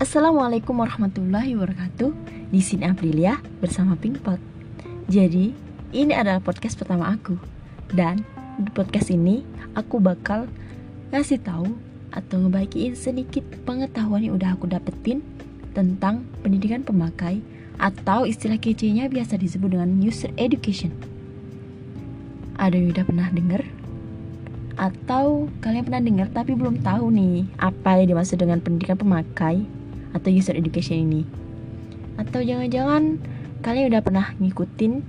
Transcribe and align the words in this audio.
Assalamualaikum 0.00 0.80
warahmatullahi 0.80 1.52
wabarakatuh. 1.60 2.08
Di 2.48 2.64
sini 2.64 2.88
Aprilia 2.88 3.36
bersama 3.60 4.00
Pinkpot. 4.00 4.40
Jadi, 5.12 5.52
ini 5.92 6.16
adalah 6.16 6.40
podcast 6.40 6.80
pertama 6.80 7.12
aku. 7.12 7.36
Dan 7.92 8.24
di 8.56 8.72
podcast 8.72 9.12
ini 9.12 9.44
aku 9.76 10.00
bakal 10.00 10.48
ngasih 11.12 11.44
tahu 11.44 11.76
atau 12.16 12.36
ngebaikin 12.40 12.96
sedikit 12.96 13.44
pengetahuan 13.68 14.24
yang 14.24 14.40
udah 14.40 14.56
aku 14.56 14.72
dapetin 14.72 15.20
tentang 15.76 16.24
pendidikan 16.40 16.80
pemakai 16.80 17.44
atau 17.76 18.24
istilah 18.24 18.56
kecenya 18.56 19.04
biasa 19.04 19.36
disebut 19.36 19.76
dengan 19.76 20.00
user 20.00 20.32
education. 20.40 20.96
Ada 22.56 22.72
yang 22.72 22.96
udah 22.96 23.04
pernah 23.04 23.28
denger? 23.28 23.68
Atau 24.80 25.52
kalian 25.60 25.84
pernah 25.84 26.00
dengar 26.00 26.32
tapi 26.32 26.56
belum 26.56 26.80
tahu 26.80 27.12
nih 27.12 27.52
apa 27.60 28.00
yang 28.00 28.16
dimaksud 28.16 28.40
dengan 28.40 28.64
pendidikan 28.64 28.96
pemakai 28.96 29.79
atau 30.16 30.28
user 30.32 30.56
education 30.56 31.06
ini? 31.06 31.22
Atau 32.16 32.42
jangan-jangan 32.44 33.18
kalian 33.60 33.92
udah 33.92 34.02
pernah 34.02 34.26
ngikutin 34.40 35.04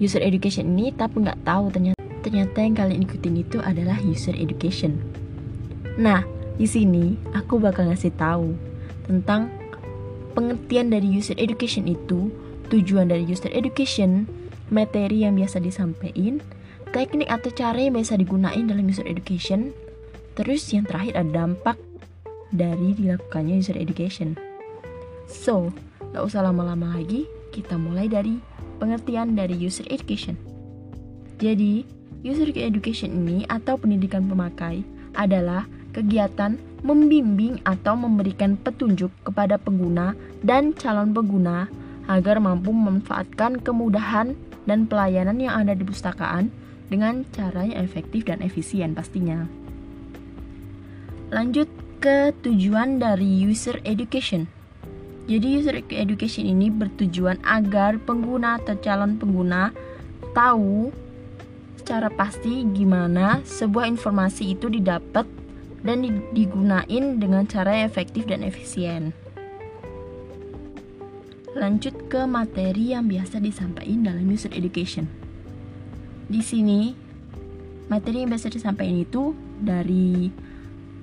user 0.00 0.24
education 0.24 0.76
ini 0.76 0.92
tapi 0.96 1.24
nggak 1.24 1.44
tahu 1.44 1.68
ternyata 1.72 2.00
ternyata 2.20 2.60
yang 2.60 2.76
kalian 2.76 3.00
ikutin 3.04 3.36
itu 3.40 3.58
adalah 3.64 3.96
user 4.04 4.36
education. 4.36 5.00
Nah, 5.96 6.24
di 6.60 6.68
sini 6.68 7.16
aku 7.32 7.56
bakal 7.56 7.88
ngasih 7.88 8.12
tahu 8.16 8.52
tentang 9.08 9.48
pengertian 10.36 10.92
dari 10.92 11.08
user 11.10 11.36
education 11.40 11.88
itu, 11.88 12.28
tujuan 12.68 13.10
dari 13.10 13.24
user 13.26 13.50
education, 13.50 14.28
materi 14.68 15.24
yang 15.26 15.34
biasa 15.34 15.58
disampaikan, 15.58 16.38
teknik 16.94 17.28
atau 17.32 17.50
cara 17.50 17.80
yang 17.80 17.96
biasa 17.96 18.20
digunain 18.20 18.68
dalam 18.68 18.86
user 18.86 19.08
education. 19.08 19.74
Terus 20.38 20.62
yang 20.70 20.86
terakhir 20.86 21.18
ada 21.18 21.44
dampak 21.44 21.76
dari 22.50 22.94
dilakukannya 22.94 23.58
user 23.62 23.78
education. 23.78 24.34
So, 25.30 25.70
gak 26.10 26.26
usah 26.26 26.42
lama-lama 26.46 26.98
lagi, 26.98 27.26
kita 27.54 27.78
mulai 27.78 28.10
dari 28.10 28.42
pengertian 28.82 29.38
dari 29.38 29.54
user 29.54 29.86
education. 29.90 30.34
Jadi, 31.38 31.86
user 32.26 32.50
education 32.52 33.14
ini 33.14 33.46
atau 33.46 33.78
pendidikan 33.78 34.26
pemakai 34.26 34.82
adalah 35.14 35.66
kegiatan 35.90 36.58
membimbing 36.80 37.60
atau 37.66 37.92
memberikan 37.96 38.56
petunjuk 38.56 39.12
kepada 39.26 39.60
pengguna 39.60 40.16
dan 40.40 40.72
calon 40.72 41.12
pengguna 41.12 41.68
agar 42.08 42.40
mampu 42.40 42.72
memanfaatkan 42.72 43.60
kemudahan 43.60 44.34
dan 44.64 44.88
pelayanan 44.88 45.38
yang 45.38 45.54
ada 45.54 45.76
di 45.76 45.84
perpustakaan 45.84 46.48
dengan 46.90 47.22
cara 47.30 47.68
yang 47.68 47.78
efektif 47.86 48.26
dan 48.26 48.42
efisien 48.42 48.96
pastinya. 48.96 49.46
Lanjut 51.30 51.70
ke 52.00 52.32
tujuan 52.40 52.96
dari 52.96 53.44
user 53.44 53.76
education. 53.84 54.48
Jadi 55.28 55.60
user 55.60 55.76
education 55.76 56.48
ini 56.48 56.72
bertujuan 56.72 57.38
agar 57.44 58.00
pengguna 58.00 58.56
atau 58.56 58.74
calon 58.80 59.20
pengguna 59.20 59.70
tahu 60.32 60.88
secara 61.76 62.08
pasti 62.08 62.64
gimana 62.72 63.44
sebuah 63.44 63.84
informasi 63.86 64.56
itu 64.56 64.72
didapat 64.72 65.28
dan 65.84 66.24
digunain 66.32 67.20
dengan 67.20 67.44
cara 67.44 67.84
efektif 67.84 68.24
dan 68.24 68.48
efisien. 68.48 69.12
Lanjut 71.52 71.92
ke 72.08 72.24
materi 72.24 72.96
yang 72.96 73.12
biasa 73.12 73.44
disampaikan 73.44 74.08
dalam 74.08 74.24
user 74.24 74.50
education. 74.56 75.04
Di 76.30 76.40
sini, 76.40 76.94
materi 77.92 78.22
yang 78.22 78.30
biasa 78.32 78.54
disampaikan 78.54 79.02
itu 79.02 79.34
dari 79.58 80.30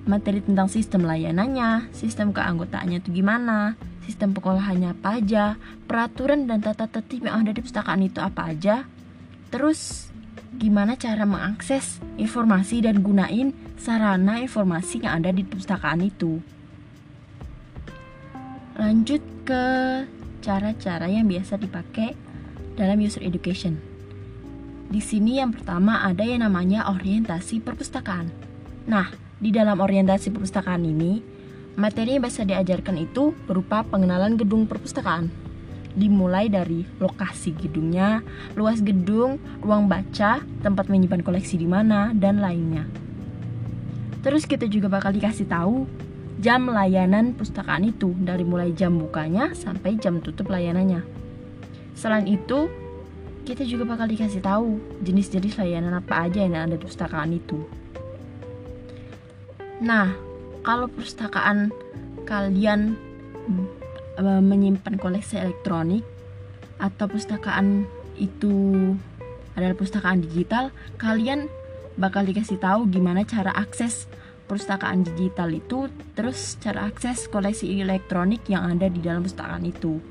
materi 0.08 0.40
tentang 0.40 0.72
sistem 0.72 1.04
layanannya, 1.04 1.92
sistem 1.92 2.32
keanggotaannya 2.32 3.04
itu 3.04 3.20
gimana, 3.20 3.76
sistem 4.08 4.32
pengolahannya 4.32 4.96
apa 4.96 5.20
aja, 5.20 5.60
peraturan 5.84 6.48
dan 6.48 6.64
tata 6.64 6.88
tertib 6.88 7.28
yang 7.28 7.44
ada 7.44 7.52
di 7.52 7.60
perpustakaan 7.60 8.00
itu 8.08 8.18
apa 8.24 8.48
aja, 8.48 8.88
terus 9.52 10.08
gimana 10.56 10.96
cara 10.96 11.28
mengakses 11.28 12.00
informasi 12.16 12.80
dan 12.80 13.04
gunain 13.04 13.52
sarana 13.76 14.40
informasi 14.40 15.04
yang 15.04 15.20
ada 15.20 15.28
di 15.28 15.44
perpustakaan 15.44 16.00
itu. 16.00 16.40
Lanjut 18.80 19.20
ke 19.44 19.64
cara-cara 20.40 21.12
yang 21.12 21.28
biasa 21.28 21.60
dipakai 21.60 22.16
dalam 22.80 22.96
user 23.04 23.20
education. 23.20 23.76
Di 24.88 25.04
sini 25.04 25.36
yang 25.36 25.52
pertama 25.52 26.00
ada 26.00 26.24
yang 26.24 26.40
namanya 26.40 26.88
orientasi 26.88 27.60
perpustakaan. 27.60 28.32
Nah, 28.88 29.27
di 29.38 29.54
dalam 29.54 29.78
orientasi 29.78 30.34
perpustakaan 30.34 30.82
ini, 30.82 31.22
materi 31.78 32.18
yang 32.18 32.26
biasa 32.26 32.42
diajarkan 32.42 32.98
itu 32.98 33.30
berupa 33.46 33.86
pengenalan 33.86 34.34
gedung 34.34 34.66
perpustakaan. 34.66 35.30
Dimulai 35.94 36.50
dari 36.50 36.82
lokasi 36.98 37.54
gedungnya, 37.54 38.22
luas 38.58 38.82
gedung, 38.82 39.38
ruang 39.62 39.86
baca, 39.86 40.42
tempat 40.62 40.90
menyimpan 40.90 41.22
koleksi 41.22 41.54
di 41.58 41.66
mana, 41.70 42.10
dan 42.14 42.42
lainnya. 42.42 42.86
Terus 44.26 44.46
kita 44.46 44.66
juga 44.66 44.90
bakal 44.90 45.14
dikasih 45.14 45.46
tahu 45.46 45.86
jam 46.42 46.66
layanan 46.70 47.34
perpustakaan 47.34 47.86
itu 47.86 48.14
dari 48.18 48.42
mulai 48.42 48.74
jam 48.74 48.98
bukanya 48.98 49.54
sampai 49.54 49.94
jam 49.98 50.18
tutup 50.18 50.50
layanannya. 50.50 51.02
Selain 51.94 52.26
itu, 52.26 52.66
kita 53.46 53.62
juga 53.62 53.86
bakal 53.86 54.10
dikasih 54.10 54.42
tahu 54.42 54.82
jenis-jenis 55.02 55.58
layanan 55.58 55.98
apa 55.98 56.26
aja 56.26 56.42
yang 56.42 56.58
ada 56.58 56.74
di 56.74 56.82
perpustakaan 56.82 57.34
itu. 57.34 57.77
Nah, 59.78 60.10
kalau 60.66 60.90
perpustakaan 60.90 61.70
kalian 62.26 62.98
e, 64.18 64.24
menyimpan 64.42 64.98
koleksi 64.98 65.38
elektronik 65.38 66.02
atau 66.82 67.06
perpustakaan 67.06 67.86
itu 68.18 68.54
adalah 69.54 69.78
perpustakaan 69.78 70.22
digital, 70.26 70.74
kalian 70.98 71.46
bakal 71.94 72.26
dikasih 72.26 72.58
tahu 72.58 72.90
gimana 72.90 73.22
cara 73.22 73.54
akses 73.54 74.10
perpustakaan 74.50 75.06
digital 75.06 75.54
itu, 75.54 75.86
terus 76.18 76.58
cara 76.58 76.90
akses 76.90 77.30
koleksi 77.30 77.78
elektronik 77.78 78.42
yang 78.50 78.66
ada 78.66 78.90
di 78.90 78.98
dalam 78.98 79.22
perpustakaan 79.22 79.62
itu. 79.62 80.02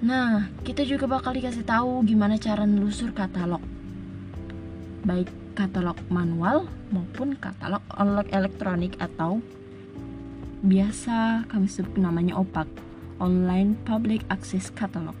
Nah, 0.00 0.48
kita 0.64 0.84
juga 0.84 1.08
bakal 1.08 1.36
dikasih 1.36 1.64
tahu 1.64 2.04
gimana 2.04 2.40
cara 2.40 2.64
nelusur 2.64 3.12
katalog. 3.12 3.60
Baik 5.04 5.39
katalog 5.54 5.98
manual 6.08 6.70
maupun 6.90 7.36
katalog 7.38 7.82
elektronik 8.30 8.94
atau 8.98 9.42
biasa 10.60 11.48
kami 11.48 11.66
sebut 11.66 11.96
namanya 11.96 12.36
OPAC, 12.36 12.68
Online 13.16 13.76
Public 13.88 14.24
Access 14.28 14.68
Catalog. 14.68 15.16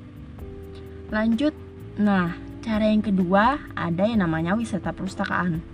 Lanjut, 1.08 1.56
nah, 1.96 2.36
cara 2.60 2.92
yang 2.92 3.00
kedua 3.00 3.58
ada 3.72 4.04
yang 4.04 4.20
namanya 4.20 4.52
wisata 4.52 4.92
perpustakaan. 4.92 5.64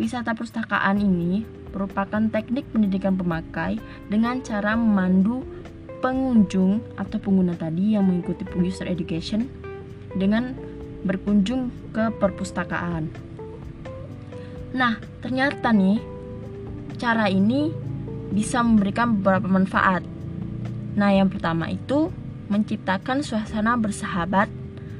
Wisata 0.00 0.32
perpustakaan 0.32 0.98
ini 1.02 1.44
merupakan 1.74 2.24
teknik 2.32 2.64
pendidikan 2.72 3.14
pemakai 3.20 3.76
dengan 4.08 4.40
cara 4.40 4.72
memandu 4.74 5.44
pengunjung 6.00 6.80
atau 6.96 7.18
pengguna 7.18 7.58
tadi 7.58 7.98
yang 7.98 8.06
mengikuti 8.06 8.46
user 8.56 8.88
education 8.88 9.50
dengan 10.16 10.56
berkunjung 11.04 11.68
ke 11.92 12.10
perpustakaan. 12.16 13.27
Nah, 14.74 15.00
ternyata 15.24 15.72
nih 15.72 15.96
cara 17.00 17.30
ini 17.32 17.72
bisa 18.28 18.60
memberikan 18.60 19.16
beberapa 19.16 19.48
manfaat. 19.48 20.04
Nah, 20.98 21.10
yang 21.14 21.32
pertama 21.32 21.70
itu 21.72 22.12
menciptakan 22.52 23.24
suasana 23.24 23.76
bersahabat 23.80 24.50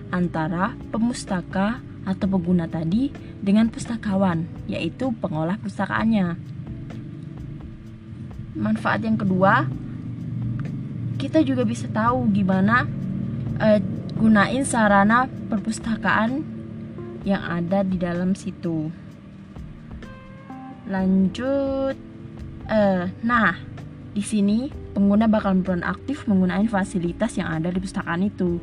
antara 0.08 0.72
pemustaka 0.88 1.84
atau 2.08 2.26
pengguna 2.28 2.64
tadi 2.64 3.12
dengan 3.44 3.68
pustakawan, 3.68 4.48
yaitu 4.65 5.12
pengolah 5.20 5.60
pustakaannya. 5.60 6.41
Manfaat 8.56 9.04
yang 9.04 9.21
kedua, 9.21 9.68
kita 11.21 11.44
juga 11.44 11.68
bisa 11.68 11.91
tahu 11.92 12.32
gimana 12.32 12.88
uh, 13.60 13.78
gunain 14.16 14.64
sarana 14.64 15.28
perpustakaan 15.50 16.42
yang 17.26 17.42
ada 17.44 17.84
di 17.84 18.00
dalam 18.00 18.32
situ. 18.32 18.88
Lanjut, 20.88 21.96
uh, 22.72 23.04
nah 23.20 23.54
di 24.16 24.24
sini 24.24 24.72
pengguna 24.96 25.28
bakal 25.28 25.60
berperan 25.60 25.84
aktif 25.84 26.24
menggunakan 26.24 26.64
fasilitas 26.66 27.36
yang 27.36 27.52
ada 27.52 27.68
di 27.68 27.78
perpustakaan 27.78 28.24
itu. 28.24 28.56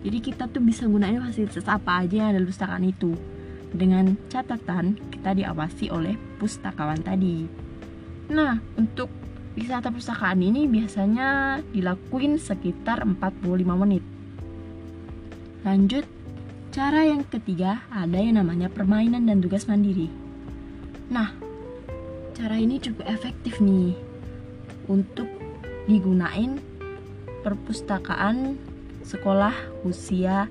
Jadi 0.00 0.18
kita 0.20 0.48
tuh 0.48 0.60
bisa 0.60 0.84
gunain 0.84 1.20
fasilitas 1.20 1.64
apa 1.66 2.04
aja 2.04 2.24
yang 2.24 2.28
ada 2.36 2.40
di 2.40 2.46
perpustakaan 2.46 2.84
itu. 2.84 3.16
Dengan 3.72 4.14
catatan 4.28 5.00
kita 5.08 5.32
diawasi 5.32 5.88
oleh 5.88 6.20
pustakawan 6.36 7.00
tadi. 7.00 7.48
Nah, 8.30 8.60
untuk 8.76 9.10
Wisata 9.50 9.90
perpustakaan 9.90 10.38
ini 10.46 10.70
biasanya 10.70 11.58
dilakuin 11.74 12.38
sekitar 12.38 13.02
45 13.02 13.74
menit. 13.82 14.06
Lanjut, 15.66 16.06
cara 16.70 17.02
yang 17.02 17.26
ketiga 17.26 17.82
ada 17.90 18.14
yang 18.14 18.38
namanya 18.38 18.70
permainan 18.70 19.26
dan 19.26 19.42
tugas 19.42 19.66
mandiri. 19.66 20.06
Nah, 21.10 21.34
cara 22.40 22.56
ini 22.56 22.80
cukup 22.80 23.04
efektif 23.04 23.60
nih 23.60 23.92
untuk 24.88 25.28
digunain 25.84 26.56
perpustakaan 27.44 28.56
sekolah 29.04 29.52
usia 29.84 30.48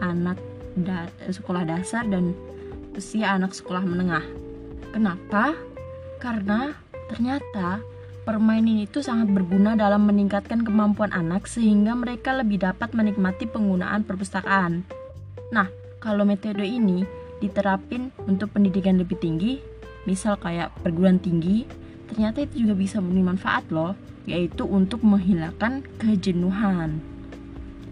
anak 0.00 0.40
da 0.80 1.04
sekolah 1.28 1.68
dasar 1.68 2.08
dan 2.08 2.32
usia 2.96 3.36
anak 3.36 3.52
sekolah 3.52 3.84
menengah. 3.84 4.24
Kenapa? 4.96 5.52
Karena 6.16 6.72
ternyata 7.12 7.84
permainan 8.24 8.88
itu 8.88 9.04
sangat 9.04 9.28
berguna 9.28 9.76
dalam 9.76 10.08
meningkatkan 10.08 10.64
kemampuan 10.64 11.12
anak 11.12 11.44
sehingga 11.44 11.92
mereka 11.92 12.40
lebih 12.40 12.64
dapat 12.64 12.96
menikmati 12.96 13.44
penggunaan 13.44 14.00
perpustakaan. 14.08 14.80
Nah, 15.52 15.68
kalau 16.00 16.24
metode 16.24 16.64
ini 16.64 17.04
diterapin 17.44 18.16
untuk 18.24 18.56
pendidikan 18.56 18.96
lebih 18.96 19.20
tinggi, 19.20 19.67
misal 20.08 20.40
kayak 20.40 20.72
perguruan 20.80 21.20
tinggi, 21.20 21.68
ternyata 22.08 22.40
itu 22.40 22.64
juga 22.64 22.80
bisa 22.80 23.04
memberi 23.04 23.36
manfaat 23.36 23.68
loh, 23.68 23.92
yaitu 24.24 24.64
untuk 24.64 25.04
menghilangkan 25.04 25.84
kejenuhan. 26.00 27.04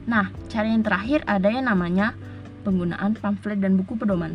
Nah, 0.09 0.33
cara 0.49 0.73
yang 0.73 0.81
terakhir 0.81 1.21
ada 1.29 1.53
yang 1.53 1.69
namanya 1.69 2.17
penggunaan 2.65 3.21
pamflet 3.21 3.61
dan 3.61 3.77
buku 3.77 4.01
pedoman. 4.01 4.33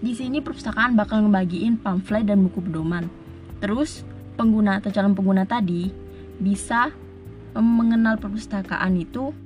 Di 0.00 0.16
sini 0.16 0.40
perpustakaan 0.40 0.96
bakal 0.96 1.28
ngebagiin 1.28 1.76
pamflet 1.76 2.24
dan 2.24 2.40
buku 2.48 2.64
pedoman. 2.64 3.12
Terus, 3.60 4.00
pengguna 4.40 4.80
atau 4.80 4.88
calon 4.88 5.12
pengguna 5.12 5.44
tadi 5.44 5.92
bisa 6.40 6.88
mengenal 7.52 8.16
perpustakaan 8.16 8.96
itu 8.96 9.36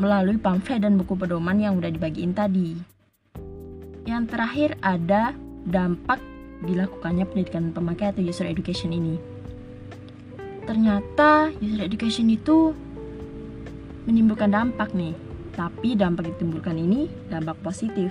melalui 0.00 0.40
pamflet 0.40 0.82
dan 0.82 0.98
buku 0.98 1.14
pedoman 1.14 1.60
yang 1.60 1.78
udah 1.78 1.92
dibagiin 1.92 2.34
tadi. 2.34 2.74
Yang 4.02 4.34
terakhir 4.34 4.70
ada 4.82 5.36
dampak 5.62 6.18
dilakukannya 6.62 7.26
pendidikan 7.26 7.74
pemakai 7.74 8.14
atau 8.14 8.22
user 8.22 8.46
education 8.46 8.94
ini. 8.94 9.18
Ternyata 10.62 11.50
user 11.58 11.84
education 11.84 12.30
itu 12.30 12.74
menimbulkan 14.06 14.50
dampak 14.50 14.94
nih 14.94 15.14
tapi 15.52 15.94
dampak 15.94 16.26
yang 16.26 16.34
ditimbulkan 16.36 16.76
ini 16.80 17.00
dampak 17.28 17.60
positif, 17.60 18.10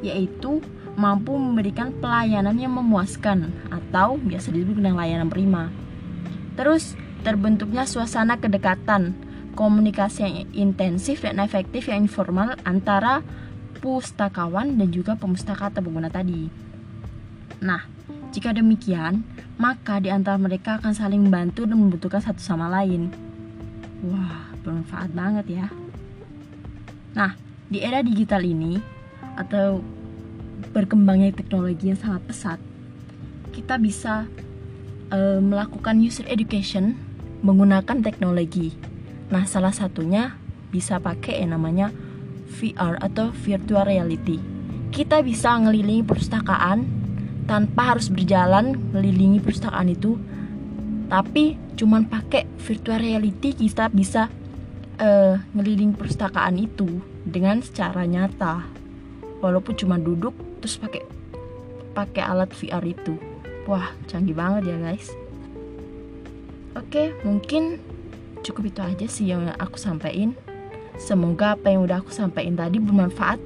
yaitu 0.00 0.62
mampu 0.94 1.34
memberikan 1.36 1.92
pelayanan 1.98 2.56
yang 2.56 2.72
memuaskan 2.72 3.52
atau 3.68 4.16
biasa 4.16 4.54
disebut 4.54 4.80
dengan 4.80 4.96
layanan 4.96 5.28
prima. 5.28 5.68
Terus 6.56 6.96
terbentuknya 7.26 7.84
suasana 7.84 8.38
kedekatan, 8.38 9.12
komunikasi 9.58 10.18
yang 10.24 10.34
intensif 10.54 11.26
dan 11.26 11.42
efektif 11.42 11.90
yang 11.90 12.06
informal 12.06 12.56
antara 12.64 13.20
pustakawan 13.82 14.78
dan 14.80 14.88
juga 14.88 15.18
pemustaka 15.18 15.68
atau 15.68 15.84
pengguna 15.84 16.08
tadi. 16.08 16.65
Nah, 17.60 17.88
jika 18.32 18.52
demikian, 18.52 19.24
maka 19.56 19.96
di 20.02 20.12
antara 20.12 20.36
mereka 20.36 20.76
akan 20.76 20.92
saling 20.92 21.24
membantu 21.24 21.64
dan 21.64 21.80
membutuhkan 21.80 22.20
satu 22.20 22.40
sama 22.40 22.68
lain. 22.68 23.08
Wah, 24.04 24.52
bermanfaat 24.60 25.10
banget 25.16 25.46
ya. 25.62 25.66
Nah, 27.16 27.32
di 27.72 27.80
era 27.80 28.04
digital 28.04 28.44
ini 28.44 28.76
atau 29.40 29.80
berkembangnya 30.76 31.32
teknologi 31.32 31.88
yang 31.88 32.00
sangat 32.00 32.22
pesat, 32.28 32.58
kita 33.56 33.80
bisa 33.80 34.28
uh, 35.08 35.40
melakukan 35.40 35.96
user 36.00 36.28
education 36.28 36.96
menggunakan 37.40 38.04
teknologi. 38.04 38.76
Nah, 39.32 39.48
salah 39.48 39.72
satunya 39.72 40.36
bisa 40.68 41.00
pakai 41.00 41.40
yang 41.40 41.56
namanya 41.56 41.88
VR 42.60 43.00
atau 43.00 43.32
virtual 43.32 43.88
reality. 43.88 44.38
Kita 44.92 45.20
bisa 45.20 45.56
ngelilingi 45.56 46.04
perpustakaan 46.06 46.95
tanpa 47.46 47.94
harus 47.94 48.10
berjalan 48.10 48.74
ngelilingi 48.90 49.38
perpustakaan 49.38 49.88
itu, 49.90 50.18
tapi 51.06 51.54
cuman 51.78 52.10
pakai 52.10 52.44
virtual 52.58 52.98
reality 52.98 53.54
kita 53.54 53.86
bisa 53.88 54.26
uh, 54.98 55.38
ngeliling 55.54 55.94
perpustakaan 55.94 56.58
itu 56.58 57.00
dengan 57.22 57.62
secara 57.62 58.04
nyata. 58.04 58.66
Walaupun 59.40 59.78
cuma 59.78 59.96
duduk 60.00 60.34
terus 60.58 60.76
pakai 60.80 61.06
pakai 61.94 62.22
alat 62.26 62.50
VR 62.52 62.82
itu. 62.84 63.14
Wah 63.70 63.94
canggih 64.10 64.34
banget 64.34 64.74
ya 64.74 64.76
guys. 64.82 65.12
Oke 66.76 67.16
mungkin 67.24 67.80
cukup 68.44 68.68
itu 68.74 68.80
aja 68.82 69.06
sih 69.06 69.30
yang 69.30 69.48
aku 69.56 69.78
sampaikan. 69.78 70.34
Semoga 70.96 71.54
apa 71.54 71.68
yang 71.68 71.84
udah 71.84 72.00
aku 72.00 72.08
sampaikan 72.08 72.56
tadi 72.56 72.80
bermanfaat 72.80 73.36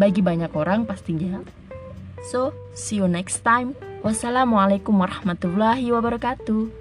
bagi 0.00 0.24
banyak 0.24 0.48
orang 0.56 0.88
pastinya. 0.88 1.44
So 2.24 2.52
see 2.74 2.98
you 3.02 3.06
next 3.10 3.42
time. 3.44 3.76
Wassalamualaikum 4.00 4.96
warahmatullahi 4.96 5.92
wabarakatuh 5.92 6.79